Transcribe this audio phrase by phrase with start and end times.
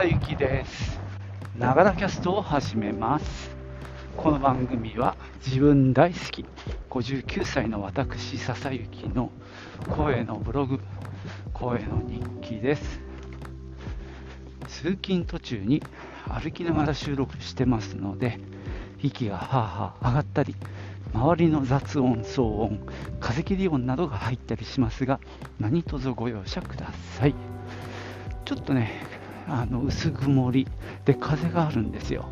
[0.00, 1.00] 正幸です。
[1.58, 3.50] ながらキャストを始めます。
[4.16, 6.44] この番組は自分大好き
[6.88, 9.32] 59歳の私笹幸の
[9.90, 10.78] 声のブログ
[11.52, 13.00] 声の日記です。
[14.68, 15.82] 通勤途中に
[16.28, 18.38] 歩きながら収録してますので
[19.02, 20.54] 息がはあはあ上がったり
[21.12, 22.86] 周りの雑音、騒音、
[23.18, 25.18] 風切り音などが入ったりしますが
[25.58, 26.86] 何卒ご容赦くだ
[27.18, 27.34] さい。
[28.44, 29.17] ちょっとね
[29.48, 30.66] あの薄曇り。
[31.04, 32.26] で風があるんですよ。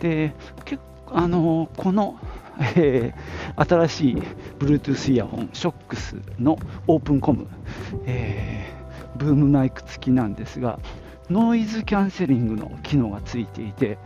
[0.00, 0.32] で
[0.64, 2.18] 結構あのこの、
[2.76, 4.16] えー、新しい
[4.58, 7.46] Bluetooth イヤホン SHOX のオープンコム、
[8.06, 10.80] えー、ブームマイク付きなんですが
[11.30, 13.98] ノイズキャンセリングの機能がついていて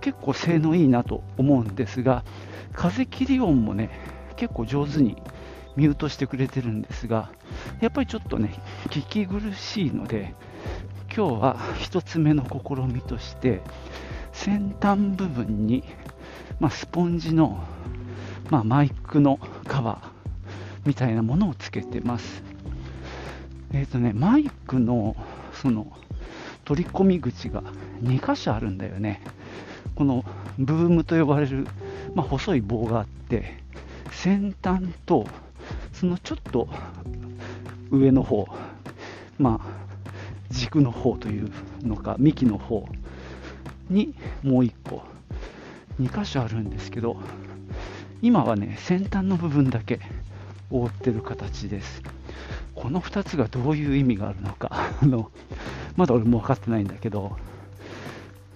[0.00, 2.24] 結構性能いいなと思うんですが
[2.72, 3.90] 風切り音もね
[4.36, 5.16] 結構上手に
[5.76, 7.30] ミュートしてくれてるんですが
[7.80, 8.54] やっぱりちょっとね
[8.88, 10.34] 聞き苦しいので
[11.14, 13.60] 今日は1つ目の試みとして
[14.32, 15.84] 先端部分に、
[16.58, 17.62] まあ、スポンジの、
[18.48, 20.08] まあ、マイクのカバー
[20.86, 22.42] みたいなものをつけてます。
[23.74, 25.14] えっ、ー、とねマイクの
[25.52, 25.92] その
[26.64, 27.62] 取り込み口が
[28.02, 29.20] 2箇所あるんだよね。
[29.94, 30.24] この
[30.58, 31.66] ブームと呼ばれる、
[32.14, 33.58] まあ、細い棒があって
[34.10, 35.26] 先端と
[35.92, 36.68] そのちょっと
[37.90, 38.46] 上の方
[39.38, 39.81] まあ
[40.52, 41.50] 軸の方という
[41.82, 42.86] のか幹の方
[43.90, 45.02] にもう1個
[46.00, 47.16] 2箇所あるんですけど
[48.20, 50.00] 今はね先端の部分だけ
[50.70, 52.02] 覆ってる形です。
[52.74, 54.70] この2つがどういう意味があるのか
[55.02, 55.30] あの
[55.96, 57.36] まだ俺も分かってないんだけど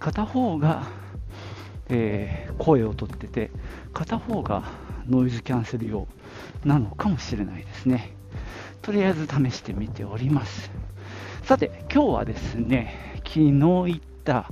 [0.00, 0.84] 片方が、
[1.90, 3.50] えー、声をとってて
[3.92, 4.64] 片方が
[5.06, 6.08] ノイズキャンセル用
[6.64, 8.16] なのかもしれないですね。
[8.82, 10.70] とりあえず試してみております。
[11.46, 14.50] さて、今日はですね、昨日行った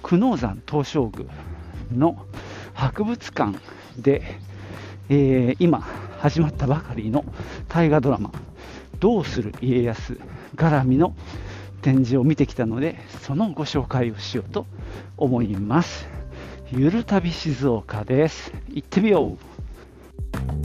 [0.00, 1.28] 久能山東照宮
[1.92, 2.24] の
[2.72, 3.58] 博物館
[3.98, 4.22] で、
[5.08, 5.80] えー、今
[6.20, 7.24] 始まったばかりの
[7.68, 8.30] 大河ドラマ
[9.00, 10.20] 「どうする家康」
[10.54, 11.16] 絡みの
[11.82, 14.66] 展示を見てきたのでそのご紹介をしようと
[15.16, 16.06] 思います。
[16.70, 18.52] ゆる旅静岡です。
[18.68, 19.36] 行ってみよ
[20.56, 20.59] う。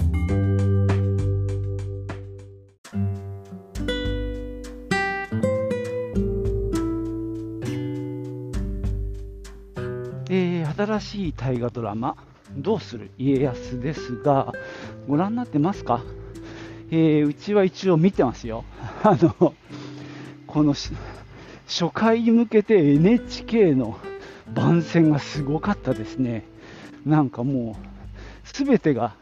[10.96, 12.16] 新しい大河ドラマ
[12.56, 13.12] 「どうする？
[13.18, 14.54] 家康」ですが
[15.08, 16.02] ご覧になってますか、
[16.90, 18.64] えー、うちは一応見てますよ。
[19.04, 19.54] あの
[20.48, 23.98] この初回に向けて NHK の
[24.54, 26.46] 番宣がすごかったですね。
[27.06, 27.86] なんかもう
[28.54, 29.16] 全てが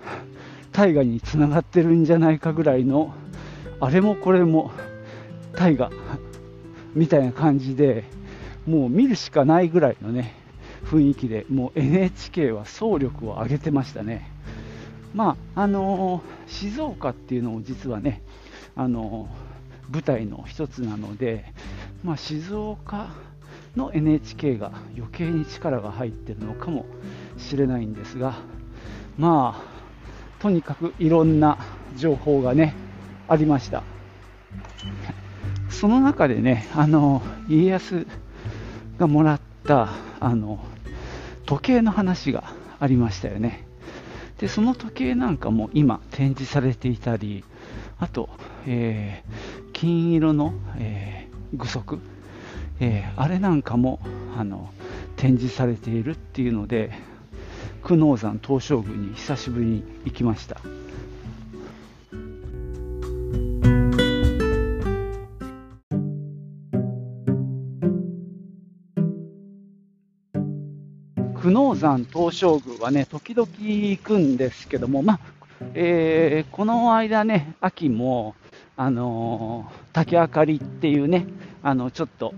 [0.71, 3.13] 大河につながってるんじゃないかぐらいの
[3.79, 4.71] あれもこれも
[5.55, 5.89] 大河
[6.93, 8.03] みたいな感じで
[8.67, 10.42] もう見るしかないぐらいのね
[10.85, 14.29] 雰囲気でもう NHK は総力を挙げてましたね。
[15.13, 18.21] まああのー、静岡っていうのも実はね、
[18.75, 21.45] あのー、舞台の一つなので、
[22.03, 23.09] まあ、静岡
[23.75, 26.85] の NHK が余計に力が入ってるのかも
[27.37, 28.35] しれないんですが、
[29.17, 31.57] まあ、とにかくいろんな
[31.95, 32.75] 情報がね、
[33.27, 33.83] ありました。
[35.69, 38.05] その中でね、あの家康
[38.97, 39.89] がもらった
[40.19, 40.63] あの
[41.45, 43.65] 時計の話がありましたよね。
[44.39, 47.43] で、その時計なんかも今展示されていたり、
[47.99, 48.29] あと、
[48.65, 51.99] えー、金色の、えー、具足、
[52.79, 53.99] えー、あれなんかも
[54.37, 54.73] あの
[55.15, 56.91] 展示されているっていうので、
[57.83, 60.61] 久能山東照宮に久しぶりに行きました。
[71.83, 75.19] 山東照宮はね、時々行くんですけども、まあ、
[75.73, 78.35] えー、この間ね、秋も、
[78.77, 81.27] あのー、竹あかりっていうね、
[81.61, 82.33] あの、ちょっと、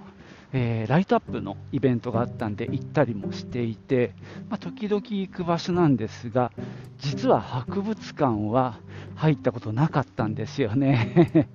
[0.51, 4.15] えー、ライトアップのイベントがあったんで行ったりもしていて、
[4.49, 6.51] まあ、時々行く場所なんですが、
[6.97, 8.79] 実は博物館は
[9.13, 11.47] 入ったことなかったんですよね。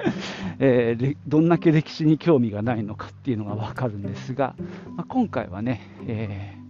[0.60, 4.54] えー、どんだけ歴史に興味がないのかっていうのが分かるんですが、
[4.94, 6.67] まあ、今回はね、えー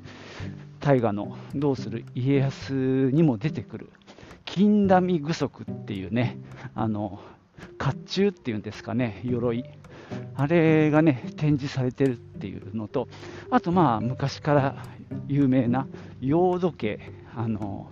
[0.80, 3.90] 大河の「どうする家康」にも出てくる
[4.44, 6.38] 金陀具足っていうね
[6.74, 7.20] あの
[7.78, 9.64] 甲冑っていうんですかね鎧。
[10.36, 13.08] あれがね展示されてるっていうのと
[13.50, 14.82] あとまあ昔から
[15.26, 15.86] 有名な
[16.20, 17.90] 洋時計あの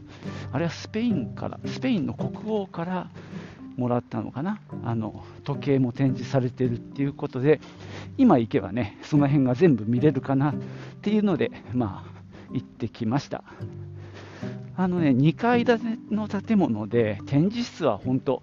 [0.53, 3.11] あれはスペインからスペインの国王から
[3.77, 4.61] もらったのかな。
[4.85, 7.61] あの時計も展示されてるっていうことで
[8.17, 10.55] 今行けばねその辺が全部見れるかなっ
[11.03, 12.16] ていうのでまあ
[12.53, 13.45] 行ってきました。
[14.79, 18.43] あのね2階建ての建物で展示室は本当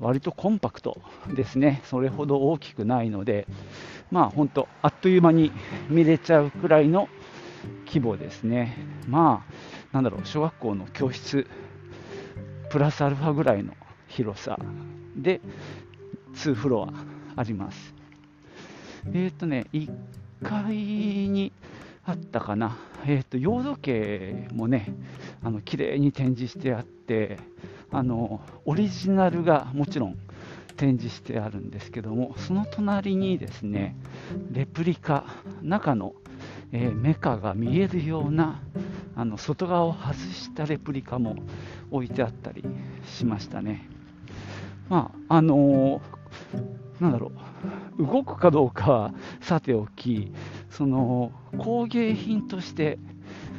[0.00, 1.00] 割とコンパクト
[1.34, 1.82] ですね。
[1.84, 3.46] それほど大きくないので
[4.10, 5.52] まあ本当あっという間に
[5.90, 7.08] 見れちゃうくらいの
[7.86, 8.76] 規模ですね。
[9.06, 9.52] まあ
[9.92, 11.46] なんだろう小学校の教室
[12.70, 13.74] プラスアルファぐらいの
[14.08, 14.58] 広さ
[15.16, 15.40] で
[16.34, 17.94] 2フロアあります。
[19.06, 19.90] えっ、ー、とね、1
[20.42, 21.52] 階に
[22.08, 24.94] あったかな、え、ー、と、洋時計もね、
[25.42, 27.38] あの綺麗に展示してあって、
[27.90, 30.18] あのオリジナルがもちろん
[30.76, 33.96] 展示してあるんですけども、その隣にですね、
[34.52, 35.24] レプリカ、
[35.62, 36.14] 中の、
[36.70, 38.62] えー、メカが見えるような
[39.16, 41.34] あの外側を外したレプリカも
[41.90, 42.64] 置いてあったり
[43.04, 43.88] しましたね。
[44.88, 47.32] まあ、あのー、なんだろ
[47.98, 50.32] う、動くかどうかはさておき、
[50.76, 52.98] その工芸品として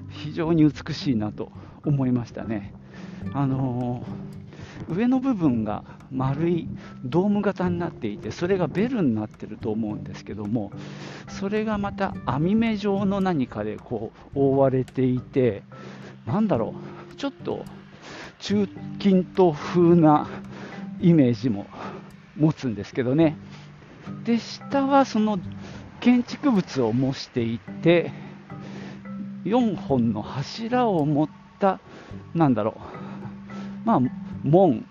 [0.09, 1.51] 非常に美しいなと
[1.83, 2.75] 思いましたね。
[3.33, 4.05] あの、
[4.87, 6.69] 上の部分が丸い
[7.03, 10.71] ドーム型になっていて、それがベルになってると思うんですけども、
[11.27, 15.63] それがまた網目状の何かでこう覆われていて、
[16.27, 16.75] なんだろ
[17.11, 17.65] う、ちょっと
[18.37, 18.67] 中
[18.99, 20.27] 近東風な
[21.01, 21.65] イメージも
[22.37, 23.35] 持つんですけどね。
[24.23, 25.39] で、下はその
[26.07, 28.13] 建築物を模していて、
[29.43, 31.81] 4本の柱を持った、
[32.33, 33.99] なんだろう、まあ、
[34.41, 34.85] 門、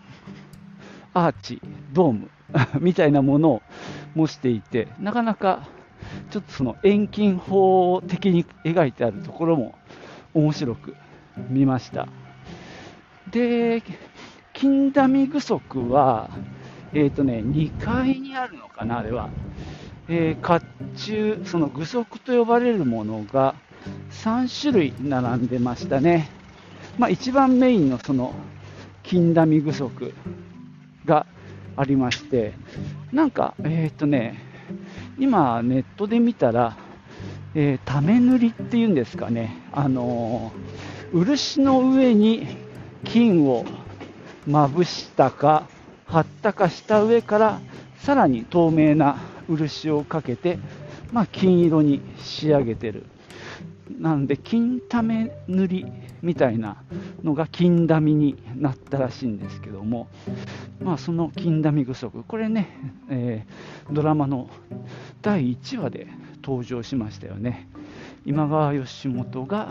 [1.15, 1.63] アーチ、
[1.95, 2.31] ドーム
[2.83, 3.63] みたいなものを
[4.15, 5.67] 模していて、なかなか
[6.29, 9.75] ちょっとその遠近法的に描いてあるところも
[10.35, 10.97] 面白く
[11.49, 12.09] 見ました。
[13.31, 13.83] で、
[14.53, 16.29] 金ダ具足は、
[16.93, 19.31] えっ、ー、とね、2階にあるのかな、あれは。
[20.09, 20.65] えー、甲
[20.97, 23.55] 冑、その具足と呼ばれるものが
[24.11, 26.31] 3種類並んでましたね。
[26.99, 28.35] まあ、一番メインのその
[29.03, 30.15] 金ダミ具足
[31.05, 31.27] が
[31.77, 32.55] ありまして、
[33.13, 34.41] なんか、えっ、ー、とね、
[35.19, 36.77] 今ネットで見たら、
[37.55, 42.47] えー、ため塗りっていうんですかね、あのー、漆の上に
[43.05, 43.65] 金を
[44.47, 45.67] まぶしたか
[46.07, 47.61] 貼ったかした上から
[47.99, 49.17] さらに透明な
[49.49, 50.59] 漆をかけて、
[51.13, 53.07] まあ、金色に仕上げてる。
[53.99, 55.87] なので金ため塗り
[56.21, 56.83] みたいな
[57.23, 60.09] のが金だみになったらしいんですけども、
[60.81, 62.25] まあ、その金だみ不足。
[62.25, 62.69] これね、
[63.09, 64.51] えー、ドラマの
[65.23, 66.09] 第1話で
[66.43, 67.69] 登場しましたよね。
[68.25, 69.71] 今川義元が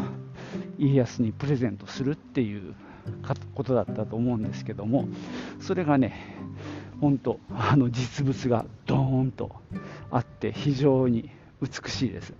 [0.77, 2.74] 家康にプレゼントするっていう
[3.54, 5.07] ことだったと思うんですけども
[5.60, 6.38] それがね
[7.01, 9.51] 本当あの実物がドーンと
[10.12, 11.30] あって非常に
[11.62, 12.33] 美しいです。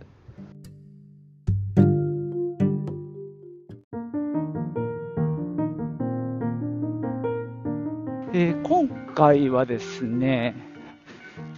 [8.38, 10.56] えー、今回はですね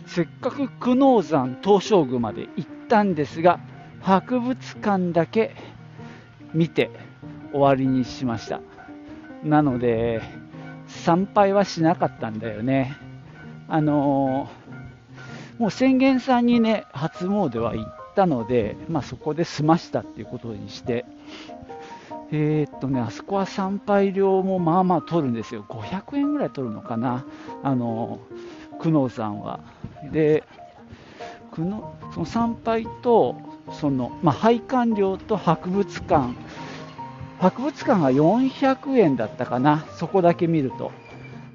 [0.06, 3.60] せっかく久能山東照宮まで行ったんですが
[4.02, 5.56] 博物館だけ
[6.54, 6.92] 見て
[7.52, 8.62] 終わりにしました
[9.44, 10.22] なので、
[10.98, 12.96] 参拝はしなかったんだよね。
[13.68, 21.06] あのー、もう宣言さんにね、初詣は行ったので、まあ、そこで済ましたっていうことにして、
[22.32, 25.66] えー、っとね、あそこは参拝料もまあまあ取るんですよ。
[25.68, 27.26] 500円ぐらい取るのかな、
[27.64, 29.60] あのー、久能山は。
[30.12, 30.44] で、
[31.56, 33.36] その参拝と、
[33.72, 36.36] その、まあ、拝観料と博物館、
[37.40, 40.92] 博物館が400円だったかな、そこだけ見ると。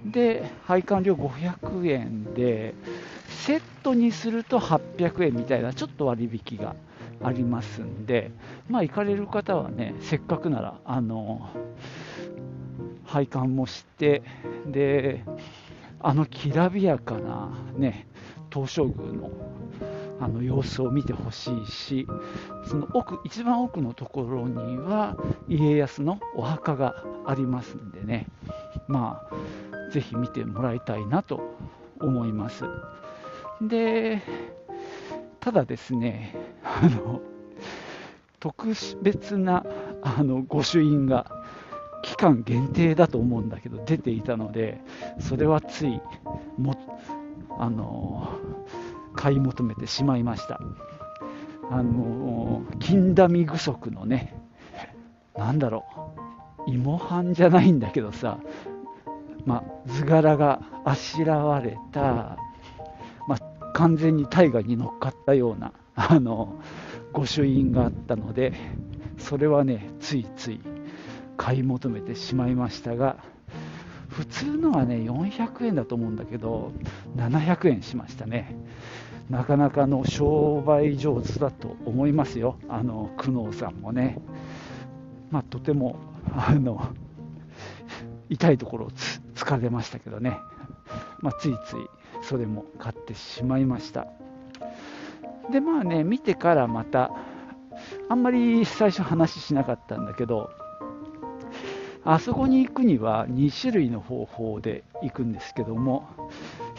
[0.04, 2.74] で、配管料500円で、
[3.28, 6.76] セットにすると800円みたいな、ちょっと割引が
[7.22, 8.30] ありますんで、
[8.68, 11.50] まあ、行かれる方はね、せっかくなら、あの、
[13.04, 14.22] 配管もして、
[14.66, 15.24] で、
[16.00, 18.06] あのきらびやかなね、
[18.52, 19.30] 東照宮の
[20.22, 22.06] あの様子を見てほしいし
[22.64, 25.16] その奥一番奥のところには
[25.48, 26.94] 家康のお墓が
[27.26, 28.28] ありますんでね。
[28.86, 31.56] まあぜひ見てもらいたいなと
[32.00, 32.64] 思います。
[33.60, 34.22] で
[35.40, 37.20] ただですねあの
[38.38, 38.68] 特
[39.02, 39.66] 別な
[40.02, 41.26] あの御朱印が
[42.04, 44.80] 期間限定だと思うんだけど出ていたので
[45.18, 46.00] それはつい
[46.58, 46.76] も
[47.58, 48.38] あの
[49.22, 50.60] 買い求めてしまいました。
[51.70, 54.34] あの金ダミ具足のね、
[55.36, 55.84] なんだろ
[56.66, 58.40] う、芋飯じゃないんだけどさ、
[59.46, 62.36] ま、図柄があしらわれた、
[63.28, 63.38] ま、
[63.74, 66.60] 完全に大河に乗っかったようなあの
[67.12, 68.52] 御朱印があったので
[69.18, 70.60] それはねついつい
[71.36, 73.18] 買い求めてしまいましたが
[74.08, 76.72] 普通のはね400円だと思うんだけど
[77.16, 78.56] 700円しましたね
[79.32, 82.58] なかなかの商売上手だと思いますよ。
[82.68, 84.18] あの久能さんもね。
[85.30, 85.96] まあ、とても
[86.36, 86.86] あの
[88.28, 88.90] 痛いところを
[89.34, 90.36] 疲れましたけどね、
[91.22, 91.88] まあ、ついつい
[92.20, 94.06] それも買ってしまいました。
[95.50, 97.10] でまあね見てからまた
[98.10, 100.50] あんまり最初話しなかったんだけど
[102.04, 106.06] あそこに行くには2種類の方法で行くんですけども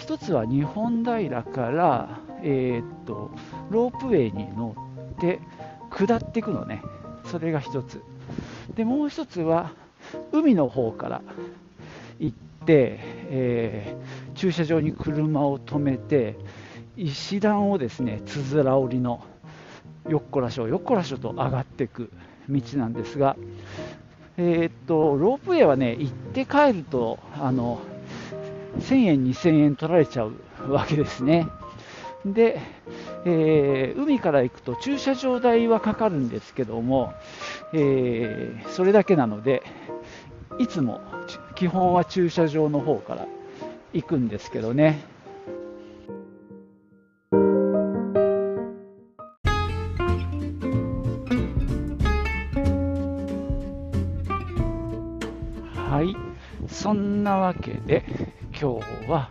[0.03, 3.31] 1つは日本平から、えー、っと
[3.69, 4.75] ロープウェイに乗
[5.15, 5.39] って
[5.89, 6.83] 下っていくのね。
[7.25, 8.01] それが1つ。
[8.75, 9.71] でもう1つは
[10.33, 11.21] 海の方から
[12.19, 16.37] 行って、えー、駐車場に車を止めて
[16.97, 19.23] 石段をですねつづら折りの
[20.09, 22.11] よっこらしょよっこらしょと上がっていく
[22.49, 23.37] 道なんですが、
[24.37, 27.79] えー、っとロープウェイはね行って帰るとあの
[28.79, 30.33] 1000円、2000円取られちゃう
[30.71, 31.47] わけですね。
[32.25, 32.59] で、
[33.25, 37.13] えー、海から行くと駐車場代はかかるんですけども、
[37.73, 39.63] えー、それだけなので、
[40.59, 41.01] いつも
[41.55, 43.27] 基本は駐車場の方から
[43.91, 45.01] 行くんですけどね。
[55.75, 56.15] はい、
[56.67, 58.03] そんなわけで
[58.63, 59.29] 今日は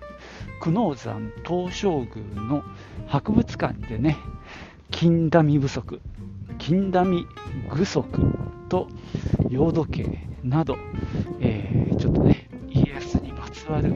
[0.61, 2.63] 久能山東照宮の
[3.07, 4.19] 博物館でね
[4.91, 6.03] 金ダ不足
[6.59, 8.07] 金ダ具足
[8.69, 8.89] と
[9.49, 10.77] 洋時計など、
[11.41, 13.95] えー、ちょっとね、家康にまつわる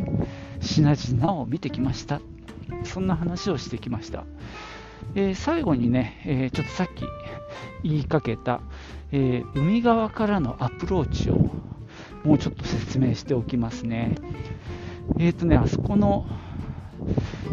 [0.60, 2.22] 品々を見てきました。
[2.84, 4.24] そんな話をしてきました。
[5.14, 7.04] えー、最後にね、えー、ちょっとさっき
[7.82, 8.62] 言いかけた、
[9.12, 11.50] え、海側からのアプローチを
[12.24, 14.14] もうちょっと説明しておきますね。
[15.18, 16.26] えっ、とね、あそこの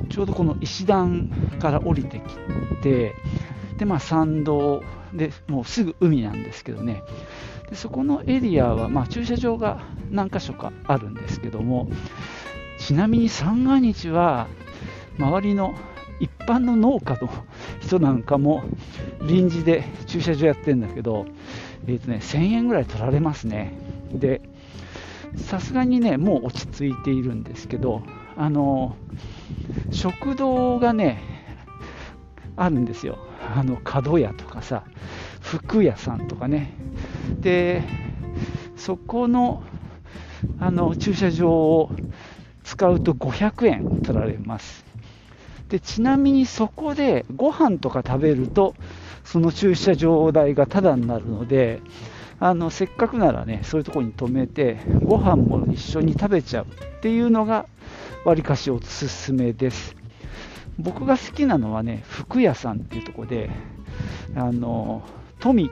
[0.10, 2.36] ちょうどこの石段から降りてき
[2.84, 3.16] て、
[3.78, 4.84] で、まあ、参道
[5.14, 7.04] でもうすぐ海なんですけどね、
[7.70, 9.82] でそこのエリアは、まあ、駐車場が
[10.12, 11.90] 何箇所かあるんですけども、
[12.80, 14.48] ちなみに三が日は、
[15.18, 15.74] 周りの
[16.20, 17.30] 一般の農家の
[17.82, 18.64] 人なんかも
[19.22, 21.26] 臨時で駐車場やってるんだけど、
[21.88, 23.74] えーとね、1000円ぐらい取られますね。
[24.14, 24.42] で、
[25.36, 28.04] さすがにね、もう落ち着いているんですけど、
[28.36, 28.96] あの
[29.92, 31.22] 食堂がね、
[32.56, 33.18] あるんですよ。
[33.56, 34.84] あの角屋とかさ、
[35.42, 36.74] 服屋さんとかね。
[37.42, 37.84] で、
[38.76, 39.64] そこの
[40.60, 41.92] あの駐車場を
[42.64, 44.86] 使うと500円取られます。
[45.70, 48.76] でちなみにそこでご飯とか食べると、
[49.24, 51.82] その駐車場代がタダになるので、
[52.40, 57.68] あのせっかくならね、そういうとこに止めて、ご飯も一緒に食べちゃうっていうのが、
[58.26, 59.96] わりかしおすすめです。
[60.80, 63.50] 僕が好きなのはね、服屋さんっていうとこで、
[64.36, 65.04] あの
[65.40, 65.72] 富に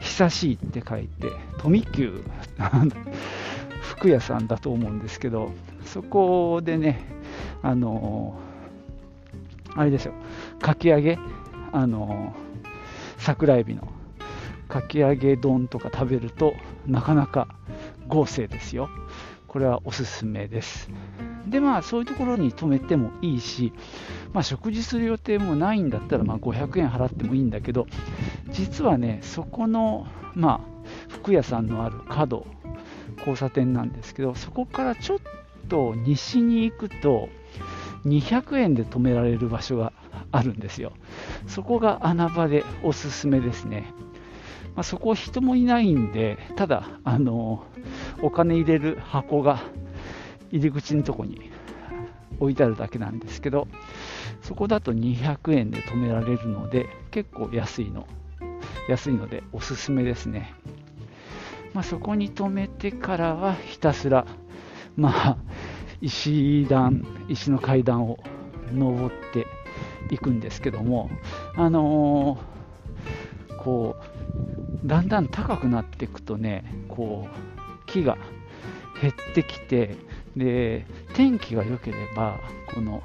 [0.00, 2.22] 久しいって書いて、富久
[3.82, 5.52] 服屋さんだと思うんですけど、
[5.84, 7.00] そこでね、
[7.62, 8.38] あの
[9.74, 10.12] あれですよ、
[10.60, 11.18] かき揚げ、
[11.72, 12.34] あの
[13.18, 13.88] 桜えびの
[14.68, 16.54] かき揚げ丼とか食べると
[16.86, 17.48] なかなか
[18.06, 18.88] 豪勢ですよ。
[19.46, 20.90] これはおすすめです。
[21.46, 23.72] でまあそういうところに泊めてもいいし、
[24.32, 27.86] まあ、食事する予定もないんだったらまあ500円払ってもいいんだけど
[28.50, 32.46] 実はねそこのまあ服屋さんのある角
[33.18, 35.18] 交差点なんですけどそこからちょっ
[35.68, 37.28] と西に行くと
[38.04, 39.92] 200円で止められる場所が
[40.30, 40.92] あるんですよ
[41.46, 43.92] そこが穴場でおすすめですね、
[44.78, 47.64] まあ、そこ人もいないんでただあの
[48.22, 49.60] お金入れる箱が
[50.52, 51.50] 入り口のとこに
[52.38, 53.66] 置いてあるだけなんですけど
[54.40, 58.06] そこだと200円で止められるので結構安いの
[58.88, 60.54] 安いのでおすすめですね、
[61.74, 64.28] まあ、そこに止めてからはひたすら
[64.94, 65.36] まあ
[66.00, 68.20] 石段石の階段を
[68.72, 69.48] 登って
[70.14, 71.10] いくんですけども
[71.56, 74.17] あのー、こう
[74.84, 78.16] だんだん高くなっていくとねこう木が
[79.00, 79.96] 減ってきて
[80.36, 82.38] で天気が良ければ
[82.74, 83.02] この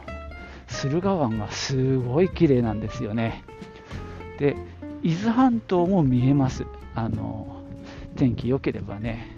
[0.68, 3.44] 駿河湾がすごい綺麗なんですよね。
[4.40, 4.56] で
[5.04, 6.66] 伊豆半島も見えます。
[6.96, 7.64] あの
[8.16, 9.36] 天気良ければね。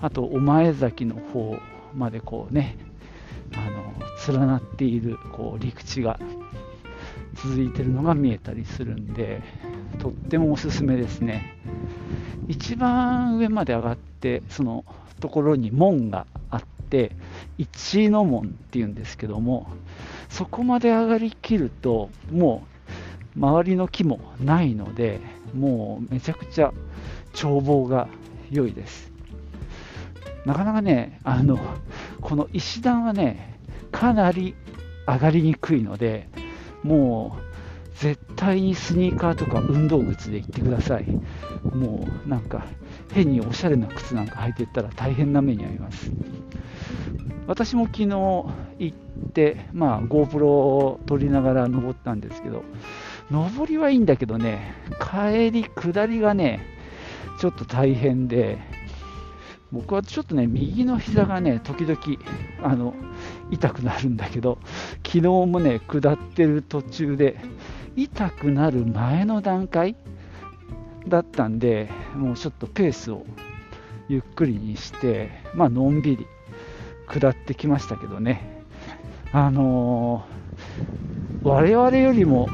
[0.00, 1.58] あと御前崎の方
[1.94, 2.76] までこうね
[3.54, 6.18] あの連なっているこう陸地が
[7.34, 9.42] 続いてるのが見えたりするんで。
[10.00, 11.56] とってもおすすめですね。
[12.48, 14.84] 一番上まで上がってその
[15.20, 17.12] ところに門があって
[17.58, 19.68] 一の門っていうんですけども
[20.28, 22.64] そこまで上がりきるとも
[23.36, 25.20] う周りの木もないので
[25.54, 26.72] もうめちゃくちゃ
[27.34, 28.08] 眺望が
[28.50, 29.12] 良いです。
[30.44, 31.58] なかなかねあの
[32.20, 33.58] この石段はね
[33.92, 34.54] かなり
[35.06, 36.28] 上がりにくいので
[36.82, 37.49] もう
[38.00, 41.06] 絶対にスニーカーとか運動靴で行ってください。
[41.74, 42.66] もうなんか
[43.12, 46.10] 変におしゃれな靴なんか履いていったら大変な目に遭います。
[47.46, 48.46] 私も昨日行
[48.88, 48.96] っ
[49.34, 52.62] て、まあ、GoPro を撮りながら登ったんですけど
[53.30, 56.64] 上りはいいんだけどね帰り下りがね
[57.38, 58.58] ちょっと大変で
[59.72, 61.98] 僕はちょっとね右の膝がね時々
[62.62, 62.94] あの
[63.50, 64.58] 痛くなるんだけど
[65.04, 67.36] 昨日もね下ってる途中で
[68.02, 69.94] 痛くなる前の段階
[71.06, 73.26] だったんでもうちょっとペースを
[74.08, 76.26] ゆっくりにしてまあのんびり
[77.06, 78.62] 下ってきましたけどね。
[79.32, 82.48] あのー、我々よりも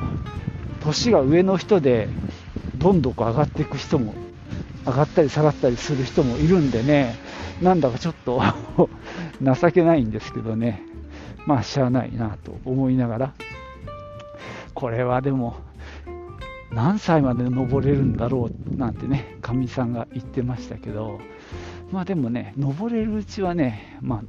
[0.81, 2.09] 年が上の人で
[2.75, 4.15] どんどん上がっていく人も
[4.85, 7.15] 上がったり下がったりする人もいるんでね。
[7.63, 8.43] なんだかちょっと
[9.41, 10.83] 情けないんですけどね。
[11.47, 13.33] まあしゃあないなと思いながら。
[14.77, 15.57] これはでも
[16.71, 21.19] 何歳まで登れるんだろうなんてねかみさんが言ってましたけど
[21.91, 24.23] まあでもね登れるうちはねまあ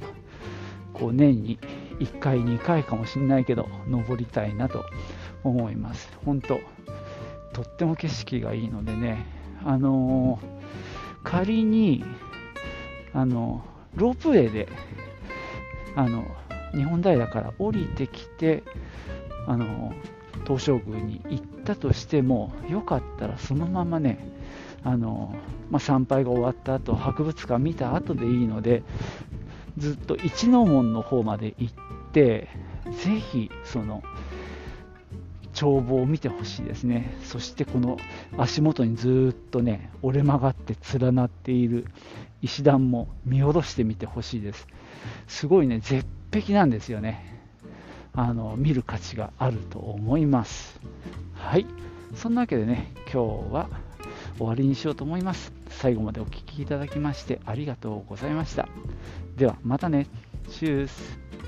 [0.92, 1.58] こう年に
[2.00, 4.84] 1回2回かもしれないけど登りたいなと
[5.44, 6.10] 思います。
[6.24, 6.58] 本当
[7.52, 9.26] とっても景色がいいのでね、
[9.64, 12.04] あのー、仮に、
[13.12, 13.64] あの
[13.94, 14.68] ロープウェイで、
[15.96, 16.24] あの
[16.72, 18.62] 日本平から降りてきて、
[19.46, 19.92] あの
[20.48, 24.18] 東照宮に行ったとしても、よかったらそのままね、
[24.82, 25.34] あの
[25.70, 28.84] まあ、参拝が終わった後博物館見た後でいいので
[29.76, 31.74] ずっと一の門の方まで行っ
[32.12, 32.48] て
[33.02, 34.02] ぜひその
[35.60, 37.12] 眺望を見てほしいですね。
[37.24, 37.98] そしてこの
[38.38, 41.86] 足元にずっとね折れ曲がって連なっている
[42.40, 44.68] 石段も見下ろしてみてほしいです。
[45.26, 47.37] すごいね絶壁なんですよね。
[48.20, 50.80] あの見る価値があると思います。
[51.34, 51.64] はい。
[52.16, 53.68] そんなわけでね今日は
[54.38, 55.52] 終わりにしようと思います。
[55.68, 58.68] 最後までお聴きいただきましてありがとうございました。
[59.36, 60.08] ではまたね。
[60.50, 61.47] チュース。